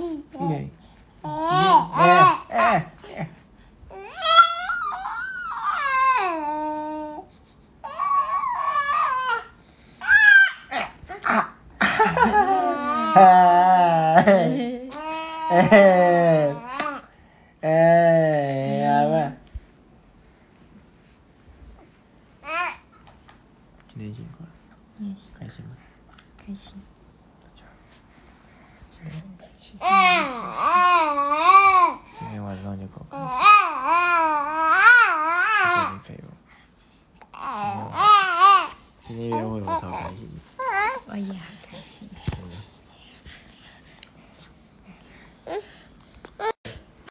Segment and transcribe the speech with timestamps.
[0.00, 0.72] 네.
[1.22, 1.28] 에,
[2.56, 3.30] 에, 에.
[15.52, 16.54] 에헤
[17.62, 19.36] 에헤 아마
[23.88, 24.48] 기내신 거야?
[24.96, 25.64] 기내신 관심
[26.38, 26.82] 관심
[29.70, 29.78] 今
[32.28, 33.16] 天晚上就搞搞。
[39.06, 40.28] 今天约会我超开心，
[41.06, 41.38] 我也很
[41.68, 41.89] 开心。